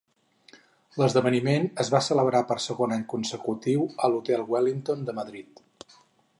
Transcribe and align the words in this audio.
L'esdeveniment 1.01 1.67
es 1.83 1.91
va 1.97 2.01
celebrar 2.07 2.41
per 2.53 2.57
segon 2.67 2.97
any 2.97 3.05
consecutiu 3.13 3.87
a 4.07 4.13
l'Hotel 4.13 4.47
Wellington 4.55 5.09
de 5.11 5.19
Madrid. 5.23 5.67